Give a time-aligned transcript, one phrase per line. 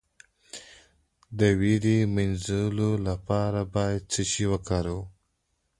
[1.39, 5.05] د ویرې د مینځلو لپاره باید څه شی وکاروم؟